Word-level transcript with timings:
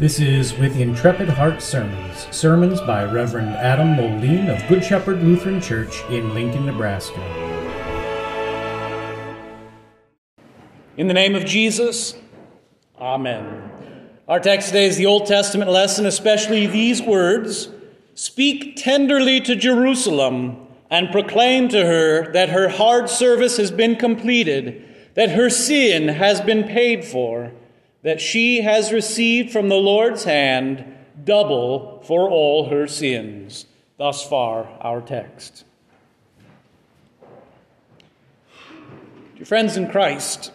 This 0.00 0.18
is 0.18 0.56
With 0.56 0.80
Intrepid 0.80 1.28
Heart 1.28 1.60
Sermons, 1.60 2.26
sermons 2.30 2.80
by 2.80 3.04
Reverend 3.04 3.50
Adam 3.50 3.96
Moline 3.96 4.48
of 4.48 4.66
Good 4.66 4.82
Shepherd 4.82 5.22
Lutheran 5.22 5.60
Church 5.60 6.02
in 6.08 6.32
Lincoln, 6.32 6.64
Nebraska. 6.64 7.20
In 10.96 11.06
the 11.06 11.12
name 11.12 11.34
of 11.34 11.44
Jesus, 11.44 12.14
Amen. 12.98 13.70
Our 14.26 14.40
text 14.40 14.68
today 14.68 14.86
is 14.86 14.96
the 14.96 15.04
Old 15.04 15.26
Testament 15.26 15.70
lesson, 15.70 16.06
especially 16.06 16.66
these 16.66 17.02
words 17.02 17.68
Speak 18.14 18.76
tenderly 18.76 19.38
to 19.42 19.54
Jerusalem 19.54 20.66
and 20.88 21.12
proclaim 21.12 21.68
to 21.68 21.84
her 21.84 22.32
that 22.32 22.48
her 22.48 22.70
hard 22.70 23.10
service 23.10 23.58
has 23.58 23.70
been 23.70 23.96
completed, 23.96 24.82
that 25.12 25.32
her 25.32 25.50
sin 25.50 26.08
has 26.08 26.40
been 26.40 26.64
paid 26.64 27.04
for 27.04 27.52
that 28.02 28.20
she 28.20 28.62
has 28.62 28.92
received 28.92 29.52
from 29.52 29.68
the 29.68 29.76
Lord's 29.76 30.24
hand 30.24 30.96
double 31.24 32.02
for 32.06 32.28
all 32.28 32.70
her 32.70 32.86
sins. 32.86 33.66
Thus 33.98 34.26
far, 34.26 34.68
our 34.80 35.00
text. 35.00 35.64
Dear 39.36 39.44
friends 39.46 39.76
in 39.76 39.90
Christ, 39.90 40.52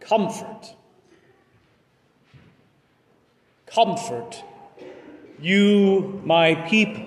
comfort, 0.00 0.74
comfort 3.66 4.42
you, 5.40 6.20
my 6.24 6.54
people. 6.54 7.04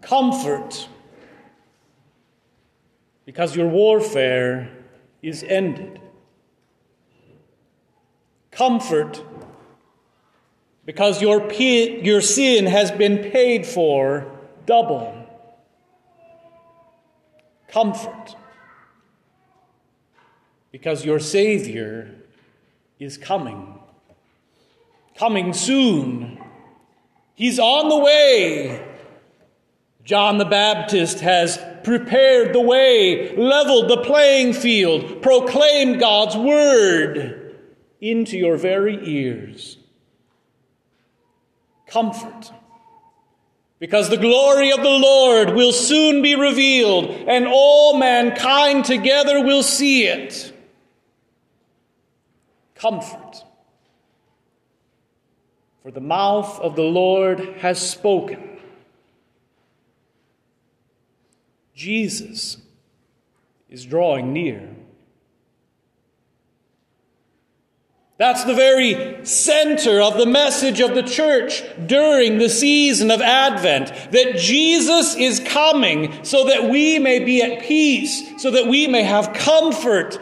Comfort, 0.00 0.88
because 3.24 3.56
your 3.56 3.68
warfare 3.68 4.70
is 5.24 5.42
ended. 5.42 6.00
Comfort, 8.50 9.24
because 10.84 11.20
your, 11.20 11.50
your 11.52 12.20
sin 12.20 12.66
has 12.66 12.92
been 12.92 13.18
paid 13.30 13.66
for 13.66 14.30
double. 14.66 15.12
Comfort, 17.68 18.36
because 20.70 21.04
your 21.04 21.18
Savior 21.18 22.14
is 23.00 23.16
coming. 23.16 23.78
Coming 25.16 25.52
soon. 25.52 26.38
He's 27.34 27.58
on 27.58 27.88
the 27.88 27.98
way. 27.98 28.93
John 30.04 30.36
the 30.36 30.44
Baptist 30.44 31.20
has 31.20 31.58
prepared 31.82 32.54
the 32.54 32.60
way, 32.60 33.34
leveled 33.36 33.88
the 33.88 34.02
playing 34.02 34.52
field, 34.52 35.22
proclaimed 35.22 35.98
God's 35.98 36.36
word 36.36 37.56
into 38.00 38.36
your 38.36 38.56
very 38.58 38.98
ears. 39.02 39.78
Comfort. 41.86 42.52
Because 43.78 44.10
the 44.10 44.18
glory 44.18 44.72
of 44.72 44.82
the 44.82 44.88
Lord 44.88 45.50
will 45.50 45.72
soon 45.72 46.20
be 46.20 46.34
revealed, 46.34 47.10
and 47.26 47.46
all 47.46 47.96
mankind 47.98 48.84
together 48.84 49.42
will 49.42 49.62
see 49.62 50.06
it. 50.06 50.52
Comfort. 52.74 53.44
For 55.82 55.90
the 55.90 56.00
mouth 56.00 56.60
of 56.60 56.76
the 56.76 56.82
Lord 56.82 57.40
has 57.58 57.78
spoken. 57.90 58.53
Jesus 61.74 62.58
is 63.68 63.84
drawing 63.84 64.32
near. 64.32 64.74
That's 68.16 68.44
the 68.44 68.54
very 68.54 69.24
center 69.26 70.00
of 70.00 70.16
the 70.16 70.26
message 70.26 70.78
of 70.78 70.94
the 70.94 71.02
church 71.02 71.64
during 71.86 72.38
the 72.38 72.48
season 72.48 73.10
of 73.10 73.20
Advent 73.20 73.88
that 74.12 74.36
Jesus 74.36 75.16
is 75.16 75.40
coming 75.40 76.22
so 76.24 76.44
that 76.44 76.70
we 76.70 77.00
may 77.00 77.18
be 77.24 77.42
at 77.42 77.62
peace, 77.62 78.40
so 78.40 78.52
that 78.52 78.68
we 78.68 78.86
may 78.86 79.02
have 79.02 79.32
comfort, 79.32 80.20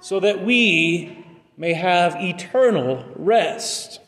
so 0.00 0.18
that 0.20 0.42
we 0.42 1.26
may 1.58 1.74
have 1.74 2.16
eternal 2.18 3.04
rest. 3.14 4.00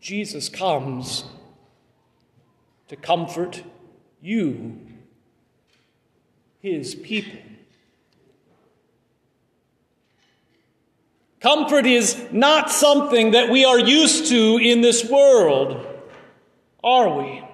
Jesus 0.00 0.48
comes 0.48 1.22
to 2.88 2.96
comfort 2.96 3.62
you, 4.20 4.78
his 6.60 6.94
people. 6.94 7.40
Comfort 11.40 11.86
is 11.86 12.20
not 12.32 12.70
something 12.70 13.30
that 13.30 13.50
we 13.50 13.64
are 13.64 13.78
used 13.78 14.28
to 14.30 14.58
in 14.58 14.80
this 14.80 15.08
world, 15.08 15.86
are 16.82 17.16
we? 17.16 17.44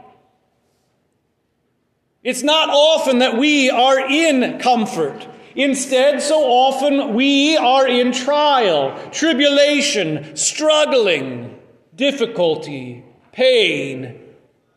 It's 2.22 2.42
not 2.42 2.70
often 2.70 3.18
that 3.18 3.36
we 3.36 3.68
are 3.68 4.00
in 4.00 4.58
comfort. 4.58 5.28
Instead, 5.54 6.22
so 6.22 6.44
often 6.44 7.14
we 7.14 7.58
are 7.58 7.86
in 7.86 8.12
trial, 8.12 8.98
tribulation, 9.10 10.34
struggling, 10.34 11.58
difficulty, 11.94 13.04
pain, 13.32 14.23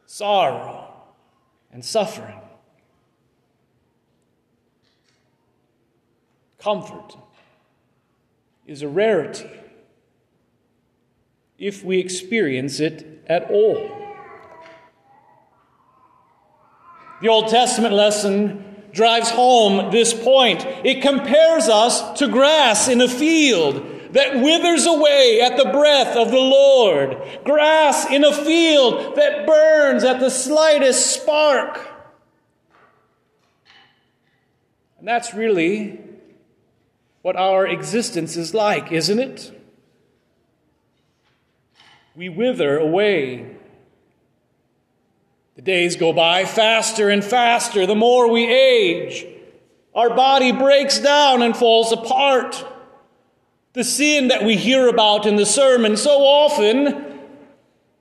sorrow, 0.08 0.92
and 1.72 1.86
suffering. 1.86 2.40
Comfort 6.58 7.18
is 8.66 8.82
a 8.82 8.88
rarity 8.88 9.50
if 11.60 11.84
we 11.84 12.00
experience 12.00 12.80
it 12.80 13.24
at 13.28 13.52
all. 13.52 13.90
The 17.22 17.28
Old 17.28 17.50
Testament 17.50 17.94
lesson 17.94 18.64
drives 18.94 19.30
home 19.30 19.92
this 19.92 20.14
point. 20.14 20.66
It 20.86 21.02
compares 21.02 21.68
us 21.68 22.18
to 22.20 22.28
grass 22.28 22.88
in 22.88 23.02
a 23.02 23.10
field 23.10 23.97
that 24.12 24.36
withers 24.36 24.86
away 24.86 25.42
at 25.42 25.58
the 25.58 25.70
breath 25.72 26.16
of 26.16 26.32
the 26.32 26.38
Lord, 26.38 27.18
grass 27.44 28.10
in 28.10 28.24
a 28.24 28.34
field 28.34 29.16
that 29.16 29.46
burns 29.46 30.04
at 30.04 30.20
the 30.20 30.30
slightest 30.30 31.14
spark. 31.14 31.80
And 35.00 35.08
that's 35.08 35.34
really 35.34 36.00
what 37.22 37.36
our 37.36 37.68
existence 37.68 38.38
is 38.38 38.54
like, 38.54 38.92
isn't 38.92 39.20
it? 39.20 39.52
We 42.16 42.30
wither 42.30 42.78
away. 42.78 43.58
The 45.56 45.62
days 45.62 45.96
go 45.96 46.14
by 46.14 46.46
faster 46.46 47.10
and 47.10 47.24
faster 47.24 47.86
the 47.86 47.96
more 47.96 48.32
we 48.32 48.48
age. 48.48 49.26
Our 49.94 50.12
body 50.16 50.52
breaks 50.52 51.00
down 51.00 51.42
and 51.42 51.58
falls 51.58 51.92
apart. 51.92 52.66
The 53.78 53.84
sin 53.84 54.30
that 54.30 54.44
we 54.44 54.56
hear 54.56 54.88
about 54.88 55.28
in 55.28 55.36
the 55.36 55.46
sermon 55.46 55.98
so 55.98 56.22
often 56.22 57.20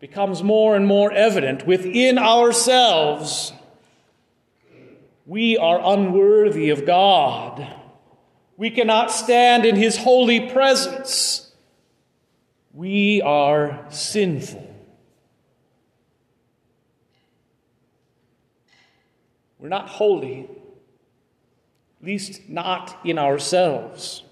becomes 0.00 0.42
more 0.42 0.75
and 0.75 0.87
more 0.87 1.12
evident 1.12 1.66
within 1.66 2.16
ourselves. 2.16 3.53
We 5.26 5.59
are 5.59 5.78
unworthy 5.84 6.70
of 6.70 6.86
God. 6.86 7.69
We 8.56 8.70
cannot 8.70 9.10
stand 9.10 9.66
in 9.66 9.76
His 9.76 9.98
holy 9.98 10.48
presence. 10.48 11.53
We 12.72 13.21
are 13.21 13.84
sinful. 13.91 14.74
We're 19.59 19.68
not 19.68 19.91
holy, 19.91 20.48
at 22.01 22.06
least 22.06 22.48
not 22.48 22.98
in 23.04 23.18
ourselves. 23.18 24.22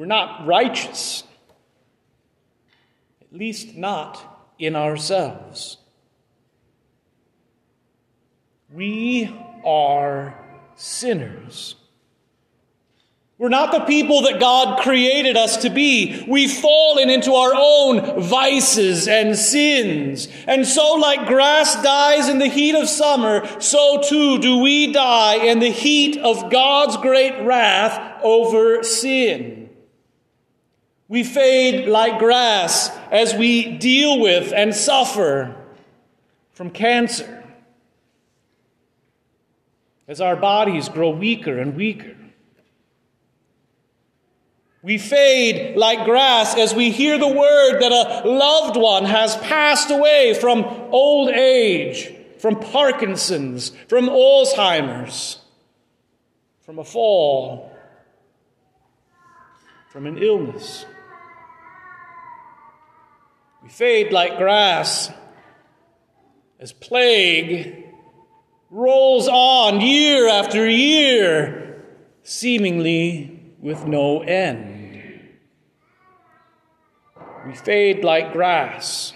We're 0.00 0.06
not 0.06 0.46
righteous, 0.46 1.24
at 3.20 3.38
least 3.38 3.76
not 3.76 4.48
in 4.58 4.74
ourselves. 4.74 5.76
We 8.72 9.30
are 9.62 10.42
sinners. 10.74 11.74
We're 13.36 13.50
not 13.50 13.72
the 13.72 13.80
people 13.80 14.22
that 14.22 14.40
God 14.40 14.80
created 14.80 15.36
us 15.36 15.58
to 15.58 15.68
be. 15.68 16.24
We've 16.26 16.50
fallen 16.50 17.10
into 17.10 17.34
our 17.34 17.52
own 17.54 18.22
vices 18.22 19.06
and 19.06 19.36
sins. 19.36 20.28
And 20.46 20.66
so, 20.66 20.94
like 20.94 21.26
grass 21.26 21.82
dies 21.82 22.30
in 22.30 22.38
the 22.38 22.48
heat 22.48 22.74
of 22.74 22.88
summer, 22.88 23.46
so 23.60 24.00
too 24.00 24.38
do 24.38 24.60
we 24.60 24.94
die 24.94 25.44
in 25.44 25.58
the 25.58 25.70
heat 25.70 26.16
of 26.16 26.50
God's 26.50 26.96
great 26.96 27.44
wrath 27.44 28.22
over 28.22 28.82
sin. 28.82 29.59
We 31.10 31.24
fade 31.24 31.88
like 31.88 32.20
grass 32.20 32.88
as 33.10 33.34
we 33.34 33.76
deal 33.78 34.20
with 34.20 34.52
and 34.52 34.72
suffer 34.72 35.56
from 36.52 36.70
cancer, 36.70 37.42
as 40.06 40.20
our 40.20 40.36
bodies 40.36 40.88
grow 40.88 41.10
weaker 41.10 41.58
and 41.58 41.74
weaker. 41.74 42.16
We 44.84 44.98
fade 44.98 45.76
like 45.76 46.04
grass 46.04 46.56
as 46.56 46.76
we 46.76 46.92
hear 46.92 47.18
the 47.18 47.26
word 47.26 47.80
that 47.80 47.90
a 47.90 48.28
loved 48.28 48.76
one 48.76 49.04
has 49.04 49.34
passed 49.38 49.90
away 49.90 50.34
from 50.34 50.62
old 50.92 51.30
age, 51.30 52.14
from 52.38 52.54
Parkinson's, 52.54 53.70
from 53.88 54.06
Alzheimer's, 54.06 55.38
from 56.60 56.78
a 56.78 56.84
fall, 56.84 57.76
from 59.88 60.06
an 60.06 60.16
illness. 60.16 60.86
Fade 63.70 64.12
like 64.12 64.36
grass 64.36 65.10
as 66.58 66.72
plague 66.72 67.86
rolls 68.68 69.28
on 69.28 69.80
year 69.80 70.28
after 70.28 70.68
year, 70.68 71.82
seemingly 72.24 73.54
with 73.60 73.86
no 73.86 74.22
end. 74.22 75.30
We 77.46 77.54
fade 77.54 78.02
like 78.04 78.32
grass, 78.32 79.12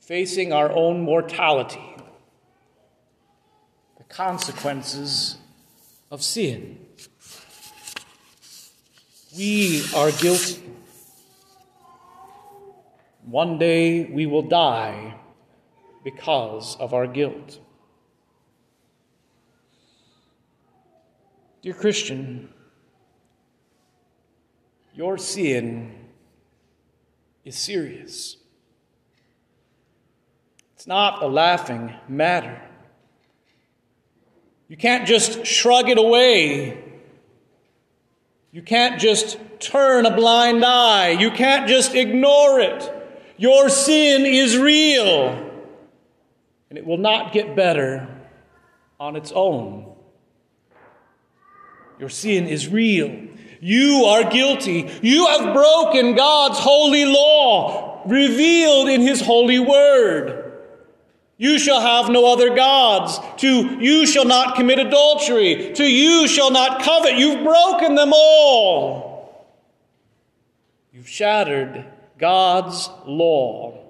facing 0.00 0.54
our 0.54 0.72
own 0.72 1.02
mortality, 1.02 1.94
the 3.98 4.04
consequences 4.04 5.36
of 6.10 6.22
sin. 6.22 6.78
We 9.36 9.84
are 9.94 10.10
guilty. 10.10 10.71
One 13.24 13.58
day 13.58 14.04
we 14.04 14.26
will 14.26 14.42
die 14.42 15.14
because 16.04 16.76
of 16.76 16.92
our 16.92 17.06
guilt. 17.06 17.60
Dear 21.62 21.74
Christian, 21.74 22.48
your 24.94 25.16
sin 25.16 25.94
is 27.44 27.56
serious. 27.56 28.36
It's 30.74 30.88
not 30.88 31.22
a 31.22 31.28
laughing 31.28 31.94
matter. 32.08 32.60
You 34.66 34.76
can't 34.76 35.06
just 35.06 35.46
shrug 35.46 35.88
it 35.88 35.98
away. 35.98 36.82
You 38.50 38.62
can't 38.62 39.00
just 39.00 39.38
turn 39.60 40.06
a 40.06 40.16
blind 40.16 40.64
eye. 40.64 41.10
You 41.10 41.30
can't 41.30 41.68
just 41.68 41.94
ignore 41.94 42.58
it. 42.58 43.01
Your 43.42 43.70
sin 43.70 44.24
is 44.24 44.56
real, 44.56 45.30
and 46.70 46.78
it 46.78 46.86
will 46.86 46.96
not 46.96 47.32
get 47.32 47.56
better 47.56 48.06
on 49.00 49.16
its 49.16 49.32
own. 49.34 49.96
Your 51.98 52.08
sin 52.08 52.46
is 52.46 52.68
real. 52.68 53.26
You 53.60 54.04
are 54.04 54.30
guilty. 54.30 54.88
You 55.02 55.26
have 55.26 55.52
broken 55.52 56.14
God's 56.14 56.60
holy 56.60 57.04
law 57.04 58.04
revealed 58.06 58.88
in 58.88 59.00
His 59.00 59.20
holy 59.20 59.58
word. 59.58 60.52
You 61.36 61.58
shall 61.58 61.80
have 61.80 62.12
no 62.12 62.32
other 62.32 62.54
gods. 62.54 63.18
To 63.38 63.48
you 63.48 64.06
shall 64.06 64.24
not 64.24 64.54
commit 64.54 64.78
adultery. 64.78 65.72
To 65.72 65.84
you 65.84 66.28
shall 66.28 66.52
not 66.52 66.84
covet. 66.84 67.18
You've 67.18 67.42
broken 67.42 67.96
them 67.96 68.12
all. 68.14 69.50
You've 70.92 71.08
shattered 71.08 71.91
God's 72.22 72.88
law. 73.04 73.84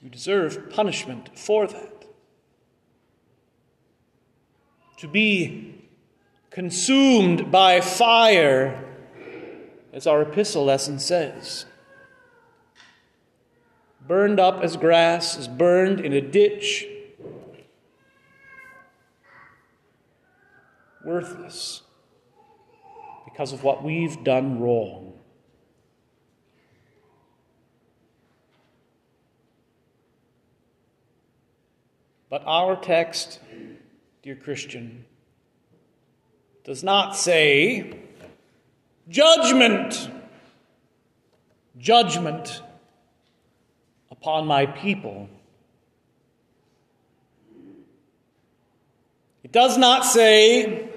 You 0.00 0.08
deserve 0.08 0.70
punishment 0.70 1.38
for 1.38 1.68
that. 1.68 1.98
to 4.98 5.06
be 5.06 5.74
consumed 6.50 7.50
by 7.50 7.80
fire, 7.80 8.84
as 9.92 10.06
our 10.06 10.22
epistle 10.22 10.64
lesson 10.64 10.98
says. 10.98 11.66
Burned 14.06 14.40
up 14.40 14.62
as 14.62 14.76
grass 14.76 15.36
is 15.36 15.46
burned 15.46 16.00
in 16.00 16.12
a 16.12 16.20
ditch. 16.20 16.86
Worthless 21.04 21.82
because 23.24 23.52
of 23.52 23.62
what 23.62 23.84
we've 23.84 24.24
done 24.24 24.58
wrong. 24.58 25.17
But 32.30 32.42
our 32.46 32.76
text 32.76 33.40
dear 34.28 34.36
Christian, 34.36 35.06
does 36.64 36.84
not 36.84 37.16
say 37.16 37.98
judgment, 39.08 40.10
judgment 41.78 42.60
upon 44.10 44.46
my 44.46 44.66
people. 44.66 45.30
It 49.42 49.50
does 49.50 49.78
not 49.78 50.04
say 50.04 50.90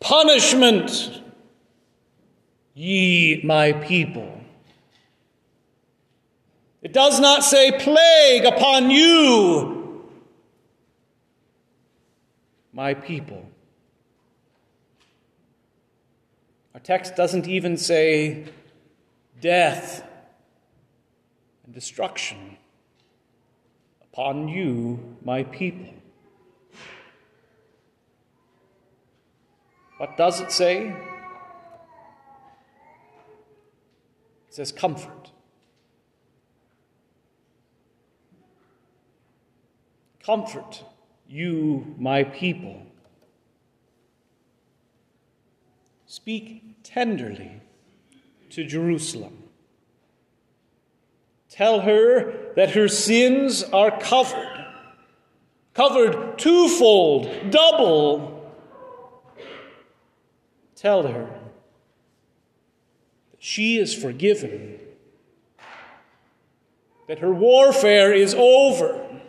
punishment, 0.00 1.20
ye 2.72 3.42
my 3.44 3.72
people. 3.72 4.40
It 6.80 6.94
does 6.94 7.20
not 7.20 7.44
say 7.44 7.72
plague 7.78 8.46
upon 8.46 8.90
you, 8.90 9.81
my 12.72 12.94
people. 12.94 13.46
Our 16.74 16.80
text 16.80 17.16
doesn't 17.16 17.46
even 17.46 17.76
say 17.76 18.46
death 19.40 20.06
and 21.64 21.74
destruction 21.74 22.56
upon 24.00 24.48
you, 24.48 25.16
my 25.22 25.42
people. 25.42 25.92
What 29.98 30.16
does 30.16 30.40
it 30.40 30.50
say? 30.50 30.88
It 30.88 30.96
says 34.48 34.72
comfort. 34.72 35.30
Comfort 40.24 40.84
you, 41.32 41.94
my 41.98 42.24
people. 42.24 42.82
Speak 46.04 46.82
tenderly 46.82 47.62
to 48.50 48.64
Jerusalem. 48.64 49.44
Tell 51.48 51.80
her 51.80 52.52
that 52.54 52.72
her 52.72 52.86
sins 52.86 53.62
are 53.62 53.98
covered, 53.98 54.66
covered 55.72 56.38
twofold, 56.38 57.50
double. 57.50 58.52
Tell 60.76 61.06
her 61.06 61.30
that 63.30 63.42
she 63.42 63.78
is 63.78 63.94
forgiven, 63.94 64.78
that 67.08 67.20
her 67.20 67.32
warfare 67.32 68.12
is 68.12 68.34
over 68.34 69.21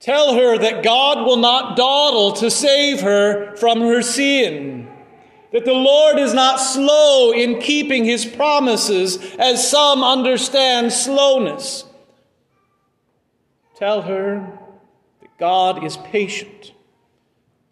Tell 0.00 0.34
her 0.34 0.58
that 0.58 0.82
God 0.82 1.26
will 1.26 1.38
not 1.38 1.76
dawdle 1.76 2.32
to 2.32 2.50
save 2.50 3.00
her 3.00 3.56
from 3.56 3.80
her 3.80 4.02
sin. 4.02 4.88
That 5.52 5.64
the 5.64 5.72
Lord 5.72 6.18
is 6.18 6.34
not 6.34 6.56
slow 6.56 7.32
in 7.32 7.60
keeping 7.60 8.04
his 8.04 8.26
promises, 8.26 9.16
as 9.36 9.68
some 9.68 10.04
understand 10.04 10.92
slowness. 10.92 11.84
Tell 13.76 14.02
her 14.02 14.58
that 15.20 15.38
God 15.38 15.84
is 15.84 15.96
patient, 15.96 16.72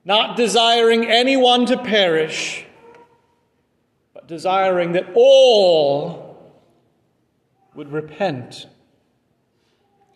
not 0.04 0.36
desiring 0.36 1.06
anyone 1.06 1.66
to 1.66 1.76
perish, 1.76 2.64
but 4.14 4.28
desiring 4.28 4.92
that 4.92 5.10
all 5.14 6.52
would 7.74 7.92
repent 7.92 8.66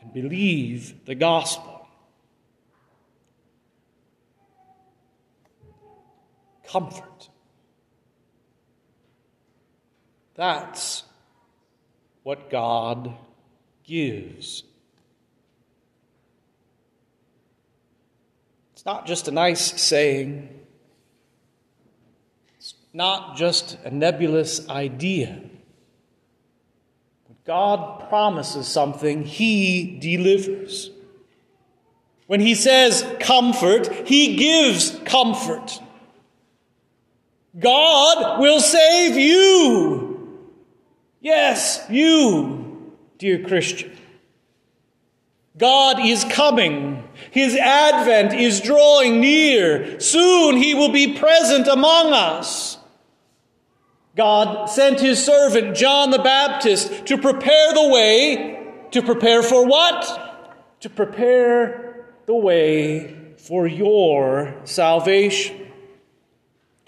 and 0.01 0.13
believe 0.13 1.05
the 1.05 1.15
gospel. 1.15 1.78
Comfort. 6.71 7.29
That's 10.35 11.03
what 12.23 12.51
God 12.51 13.15
gives. 13.85 14.63
It's 18.75 18.85
not 18.87 19.07
just 19.07 19.27
a 19.27 19.33
nice 19.33 19.81
saying, 19.81 20.49
it's 22.59 22.75
not 22.93 23.37
just 23.37 23.77
a 23.85 23.91
nebulous 23.91 24.69
idea. 24.69 25.41
When 27.27 27.37
God 27.45 28.09
promises 28.09 28.69
something, 28.69 29.25
He 29.25 29.99
delivers. 29.99 30.91
When 32.29 32.41
he 32.41 32.55
says 32.55 33.07
comfort, 33.21 33.91
he 34.07 34.37
gives 34.37 34.91
comfort. 35.07 35.81
God 37.59 38.41
will 38.41 38.61
save 38.61 39.17
you. 39.17 40.39
Yes, 41.21 41.85
you, 41.91 42.95
dear 43.19 43.43
Christian. 43.45 43.93
God 45.57 46.07
is 46.07 46.25
coming. 46.25 47.03
His 47.33 47.57
advent 47.57 48.33
is 48.33 48.61
drawing 48.61 49.21
near. 49.21 49.99
Soon 49.99 50.57
he 50.57 50.75
will 50.75 50.93
be 50.93 51.15
present 51.15 51.67
among 51.67 52.13
us. 52.13 52.79
God 54.17 54.67
sent 54.67 55.01
his 55.01 55.25
servant 55.25 55.77
John 55.77 56.11
the 56.11 56.19
Baptist 56.19 57.07
to 57.07 57.19
prepare 57.19 57.73
the 57.73 57.89
way. 57.89 58.73
To 58.93 59.03
prepare 59.03 59.43
for 59.43 59.67
what? 59.67 60.81
To 60.81 60.91
prepare 60.91 62.07
the 62.27 62.35
way 62.35 63.35
for 63.37 63.67
your 63.67 64.55
salvation. 64.65 65.68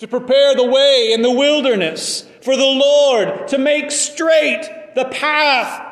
To 0.01 0.09
prepare 0.09 0.55
the 0.55 0.65
way 0.65 1.13
in 1.13 1.23
the 1.23 1.31
wilderness 1.31 2.27
for 2.43 2.57
the 2.57 2.63
Lord, 2.63 3.49
to 3.49 3.59
make 3.59 3.91
straight 3.91 4.69
the 4.95 5.05
path 5.07 5.87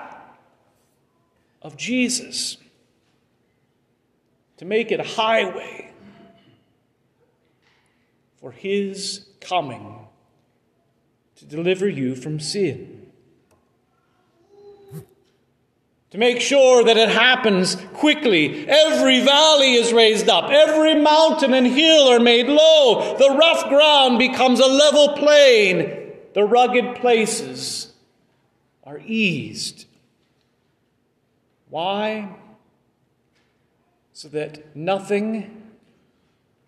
of 1.62 1.76
Jesus 1.76 2.56
to 4.58 4.64
make 4.64 4.92
it 4.92 5.00
a 5.00 5.04
highway 5.04 5.92
for 8.40 8.52
his 8.52 9.26
coming 9.40 10.06
to 11.36 11.44
deliver 11.44 11.88
you 11.88 12.14
from 12.14 12.40
sin. 12.40 12.97
To 16.12 16.18
make 16.18 16.40
sure 16.40 16.84
that 16.84 16.96
it 16.96 17.10
happens 17.10 17.76
quickly. 17.94 18.66
Every 18.66 19.20
valley 19.20 19.74
is 19.74 19.92
raised 19.92 20.28
up. 20.28 20.50
Every 20.50 20.94
mountain 20.94 21.52
and 21.52 21.66
hill 21.66 22.08
are 22.08 22.20
made 22.20 22.46
low. 22.46 23.16
The 23.18 23.36
rough 23.36 23.68
ground 23.68 24.18
becomes 24.18 24.58
a 24.58 24.66
level 24.66 25.14
plain. 25.18 26.12
The 26.32 26.44
rugged 26.44 26.96
places 26.96 27.92
are 28.84 29.00
eased. 29.00 29.84
Why? 31.68 32.30
so 34.18 34.26
that 34.26 34.74
nothing 34.74 35.62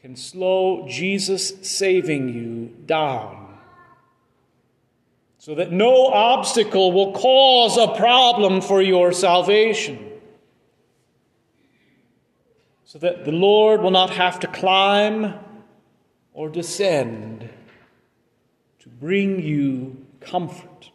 can 0.01 0.15
slow 0.15 0.87
Jesus 0.87 1.53
saving 1.63 2.29
you 2.29 2.73
down. 2.87 3.40
So 5.41 5.55
that 5.55 5.73
no 5.73 6.09
obstacle 6.09 6.93
will 6.93 7.13
cause 7.13 7.79
a 7.79 7.97
problem 7.97 8.61
for 8.61 8.83
your 8.83 9.11
salvation. 9.11 10.07
So 12.85 12.99
that 12.99 13.25
the 13.25 13.33
Lord 13.33 13.81
will 13.81 13.91
not 13.91 14.11
have 14.11 14.39
to 14.41 14.47
climb 14.47 15.33
or 16.35 16.51
descend 16.51 17.49
to 18.81 18.89
bring 18.91 19.41
you 19.41 20.05
comfort. 20.21 20.91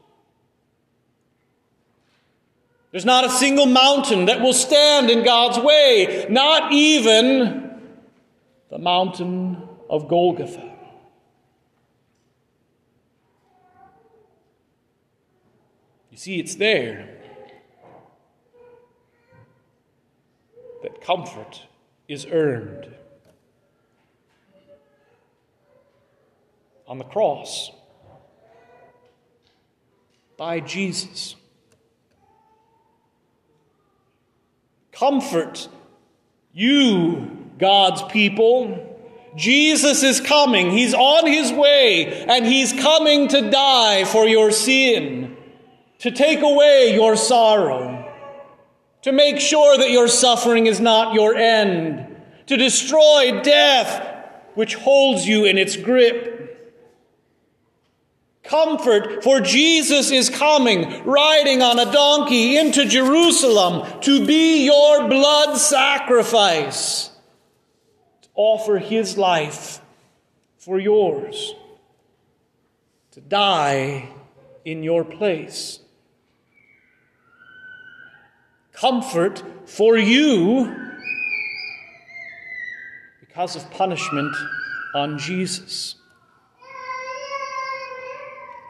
There's 2.91 3.03
not 3.03 3.25
a 3.25 3.31
single 3.31 3.65
mountain 3.65 4.25
that 4.25 4.41
will 4.41 4.53
stand 4.53 5.09
in 5.09 5.25
God's 5.25 5.57
way, 5.57 6.27
not 6.29 6.71
even 6.71 7.81
the 8.69 8.77
mountain 8.77 9.67
of 9.89 10.07
Golgotha. 10.07 10.74
You 16.15 16.19
see, 16.19 16.39
it's 16.39 16.55
there 16.55 17.09
that 20.81 21.01
comfort 21.01 21.63
is 22.07 22.25
earned. 22.31 22.87
On 26.87 26.99
the 26.99 27.03
cross 27.03 27.69
by 30.37 30.61
Jesus. 30.61 31.35
Comfort 34.93 35.67
you, 36.53 37.49
God's 37.57 38.03
people. 38.03 39.01
Jesus 39.35 40.01
is 40.01 40.21
coming. 40.21 40.71
He's 40.71 40.93
on 40.93 41.27
his 41.27 41.51
way, 41.51 42.25
and 42.25 42.45
he's 42.45 42.71
coming 42.71 43.27
to 43.27 43.51
die 43.51 44.05
for 44.05 44.25
your 44.25 44.51
sin, 44.51 45.24
to 45.99 46.11
take 46.11 46.41
away 46.41 46.93
your 46.93 47.15
sorrow, 47.15 48.11
to 49.01 49.11
make 49.11 49.39
sure 49.39 49.77
that 49.77 49.91
your 49.91 50.07
suffering 50.07 50.67
is 50.67 50.79
not 50.79 51.13
your 51.13 51.35
end, 51.35 52.15
to 52.47 52.57
destroy 52.57 53.41
death, 53.41 54.05
which 54.55 54.75
holds 54.75 55.27
you 55.27 55.45
in 55.45 55.57
its 55.57 55.75
grip. 55.75 56.33
Comfort, 58.43 59.23
for 59.23 59.39
Jesus 59.39 60.11
is 60.11 60.29
coming, 60.29 61.03
riding 61.03 61.63
on 61.63 61.79
a 61.79 61.91
donkey 61.91 62.57
into 62.57 62.85
Jerusalem 62.85 64.01
to 64.01 64.25
be 64.25 64.65
your 64.65 65.07
blood 65.07 65.57
sacrifice, 65.57 67.09
to 68.21 68.29
offer 68.35 68.77
his 68.77 69.17
life 69.17 69.81
for 70.59 70.79
yours, 70.79 71.55
to 73.11 73.21
die 73.21 74.09
in 74.63 74.83
your 74.83 75.03
place. 75.03 75.79
Comfort 78.77 79.43
for 79.65 79.97
you 79.97 80.75
because 83.19 83.55
of 83.55 83.69
punishment 83.71 84.35
on 84.93 85.17
Jesus 85.17 85.95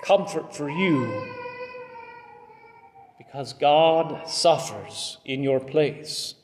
comfort 0.05 0.55
for 0.55 0.69
you 0.69 1.12
because 3.17 3.53
God 3.53 4.29
suffers 4.29 5.17
in 5.25 5.41
your 5.41 5.59
place. 5.59 6.35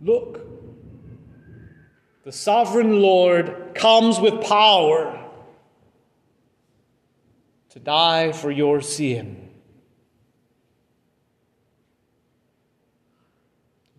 Look, 0.00 0.40
the 2.24 2.30
sovereign 2.30 3.00
Lord 3.00 3.72
comes 3.74 4.20
with 4.20 4.44
power 4.44 5.20
to 7.70 7.80
die 7.80 8.30
for 8.30 8.50
your 8.50 8.80
sin. 8.80 9.43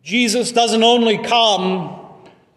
Jesus 0.06 0.52
doesn't 0.52 0.84
only 0.84 1.18
come 1.18 2.00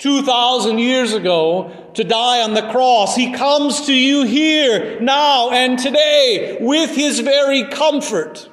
2,000 0.01 0.79
years 0.79 1.15
ago 1.15 1.73
to 1.95 2.05
die 2.05 2.43
on 2.43 2.53
the 2.53 2.71
cross. 2.71 3.17
He 3.17 3.33
comes 3.33 3.87
to 3.87 3.95
you 3.95 4.25
here, 4.27 5.01
now, 5.01 5.51
and 5.51 5.79
today 5.79 6.59
with 6.61 6.91
his 6.95 7.21
very 7.21 7.65
comfort. 7.65 8.51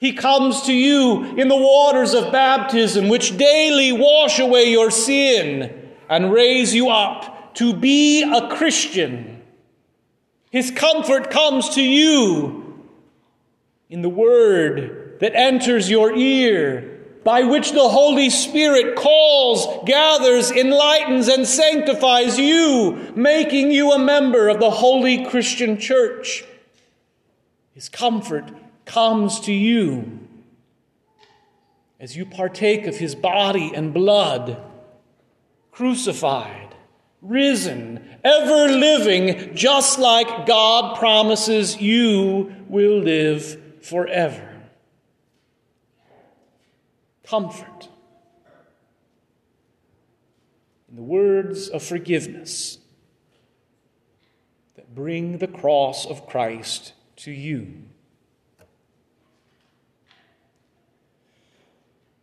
He 0.00 0.14
comes 0.14 0.62
to 0.62 0.72
you 0.72 1.36
in 1.36 1.48
the 1.48 1.56
waters 1.56 2.14
of 2.14 2.32
baptism, 2.32 3.10
which 3.10 3.36
daily 3.36 3.92
wash 3.92 4.38
away 4.38 4.70
your 4.70 4.90
sin 4.90 5.92
and 6.08 6.32
raise 6.32 6.74
you 6.74 6.88
up 6.88 7.54
to 7.56 7.74
be 7.74 8.22
a 8.22 8.48
Christian. 8.56 9.42
His 10.50 10.70
comfort 10.70 11.30
comes 11.30 11.68
to 11.74 11.82
you 11.82 12.88
in 13.90 14.00
the 14.00 14.08
word 14.08 15.18
that 15.20 15.36
enters 15.36 15.90
your 15.90 16.16
ear 16.16 16.91
by 17.24 17.42
which 17.42 17.72
the 17.72 17.88
Holy 17.88 18.30
Spirit 18.30 18.96
calls, 18.96 19.84
gathers, 19.86 20.50
enlightens, 20.50 21.28
and 21.28 21.46
sanctifies 21.46 22.38
you, 22.38 23.12
making 23.14 23.70
you 23.70 23.92
a 23.92 23.98
member 23.98 24.48
of 24.48 24.58
the 24.58 24.70
holy 24.70 25.24
Christian 25.26 25.78
church. 25.78 26.44
His 27.74 27.88
comfort 27.88 28.50
comes 28.84 29.40
to 29.40 29.52
you 29.52 30.20
as 32.00 32.16
you 32.16 32.26
partake 32.26 32.86
of 32.86 32.96
his 32.96 33.14
body 33.14 33.72
and 33.72 33.94
blood, 33.94 34.60
crucified, 35.70 36.74
risen, 37.20 38.04
ever 38.24 38.72
living, 38.72 39.54
just 39.54 40.00
like 40.00 40.46
God 40.46 40.98
promises 40.98 41.80
you 41.80 42.52
will 42.68 42.98
live 42.98 43.60
forever 43.80 44.51
comfort. 47.32 47.88
In 50.90 50.96
the 50.96 51.02
words 51.02 51.70
of 51.70 51.82
forgiveness 51.82 52.76
that 54.76 54.94
bring 54.94 55.38
the 55.38 55.46
cross 55.46 56.04
of 56.04 56.26
Christ 56.26 56.92
to 57.16 57.30
you. 57.30 57.84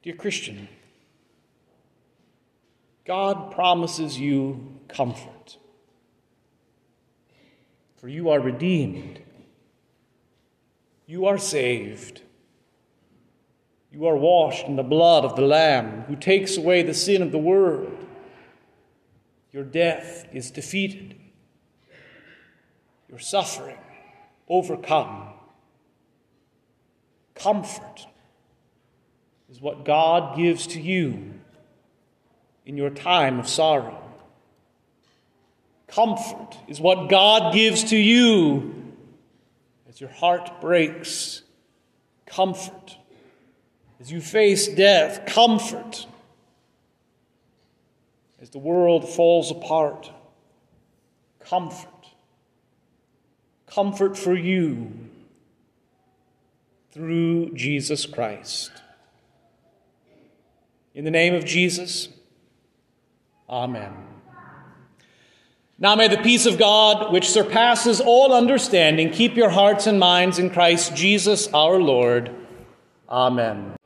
Dear 0.04 0.14
Christian, 0.14 0.68
God 3.04 3.52
promises 3.52 4.20
you 4.20 4.80
comfort. 4.90 5.58
For 7.98 8.08
you 8.08 8.30
are 8.30 8.40
redeemed, 8.40 9.22
you 11.08 11.26
are 11.26 11.40
saved 11.40 12.22
You 13.92 14.06
are 14.06 14.16
washed 14.16 14.66
in 14.66 14.76
the 14.76 14.84
blood 14.84 15.26
of 15.26 15.36
the 15.36 15.42
Lamb 15.42 16.02
who 16.04 16.16
takes 16.16 16.58
away 16.58 16.84
the 16.84 16.94
sin 16.94 17.22
of 17.22 17.32
the 17.32 17.40
world. 17.40 18.06
Your 19.52 19.64
death 19.64 20.28
is 20.32 20.52
defeated, 20.52 21.16
your 23.10 23.20
suffering 23.20 23.80
overcome. 24.48 25.34
Comfort 27.34 28.06
is 29.50 29.60
what 29.60 29.86
God 29.86 30.38
gives 30.38 30.68
to 30.68 30.82
you 30.82 31.34
in 32.66 32.78
your 32.78 32.92
time 32.92 33.40
of 33.40 33.48
sorrow. 33.48 34.04
Comfort 35.88 36.56
is 36.68 36.80
what 36.80 37.10
God 37.10 37.54
gives 37.54 37.86
to 37.86 37.98
you 37.98 38.94
as 39.88 40.00
your 40.00 40.12
heart 40.12 40.62
breaks. 40.62 41.42
Comfort. 42.28 42.99
As 44.00 44.12
you 44.12 44.22
face 44.22 44.68
death, 44.68 45.26
comfort. 45.26 46.06
As 48.42 48.50
the 48.50 48.60
world 48.60 49.08
falls 49.08 49.52
apart, 49.52 50.12
comfort. 51.40 51.90
Comfort 53.68 54.18
for 54.18 54.36
you 54.36 54.92
through 56.92 57.54
Jesus 57.54 58.06
Christ. 58.06 58.72
In 60.96 61.06
the 61.06 61.12
name 61.12 61.36
of 61.36 61.46
Jesus, 61.46 62.10
Amen. 63.50 63.94
Now 65.80 65.96
may 65.96 66.08
the 66.08 66.18
peace 66.18 66.46
of 66.46 66.60
God, 66.60 67.12
which 67.12 67.30
surpasses 67.30 68.00
all 68.02 68.34
understanding, 68.34 69.12
keep 69.12 69.36
your 69.36 69.50
hearts 69.50 69.88
and 69.88 70.00
minds 70.00 70.38
in 70.38 70.50
Christ 70.50 70.96
Jesus 70.96 71.48
our 71.54 71.80
Lord. 71.80 72.36
Amen. 73.10 73.79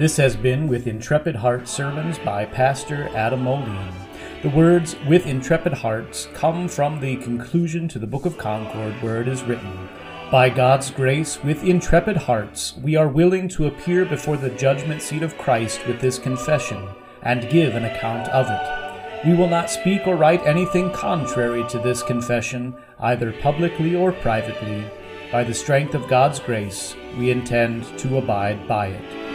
This 0.00 0.16
has 0.16 0.34
been 0.34 0.66
With 0.66 0.86
Intrepid 0.86 1.36
Hearts 1.36 1.70
Sermons 1.70 2.18
by 2.18 2.46
Pastor 2.46 3.10
Adam 3.14 3.42
Moline. 3.42 3.92
The 4.40 4.48
words 4.48 4.96
with 5.06 5.26
intrepid 5.26 5.74
hearts 5.74 6.26
come 6.32 6.68
from 6.68 7.00
the 7.00 7.16
conclusion 7.16 7.86
to 7.88 7.98
the 7.98 8.06
Book 8.06 8.24
of 8.24 8.38
Concord, 8.38 8.94
where 9.02 9.20
it 9.20 9.28
is 9.28 9.42
written, 9.42 9.90
by 10.30 10.48
God's 10.48 10.90
grace, 10.90 11.42
with 11.42 11.64
intrepid 11.64 12.16
hearts, 12.16 12.78
we 12.82 12.96
are 12.96 13.08
willing 13.08 13.46
to 13.48 13.66
appear 13.66 14.06
before 14.06 14.38
the 14.38 14.48
judgment 14.48 15.02
seat 15.02 15.22
of 15.22 15.36
Christ 15.36 15.86
with 15.86 16.00
this 16.00 16.18
confession, 16.18 16.88
and 17.20 17.50
give 17.50 17.74
an 17.74 17.84
account 17.84 18.26
of 18.30 18.46
it. 18.48 19.26
We 19.28 19.36
will 19.36 19.48
not 19.50 19.68
speak 19.68 20.06
or 20.06 20.16
write 20.16 20.46
anything 20.46 20.90
contrary 20.92 21.62
to 21.68 21.78
this 21.78 22.02
confession, 22.02 22.74
either 23.00 23.34
publicly 23.42 23.94
or 23.94 24.12
privately. 24.12 24.82
By 25.30 25.44
the 25.44 25.52
strength 25.52 25.94
of 25.94 26.08
God's 26.08 26.40
grace, 26.40 26.96
we 27.18 27.30
intend 27.30 27.84
to 27.98 28.16
abide 28.16 28.66
by 28.66 28.86
it. 28.86 29.29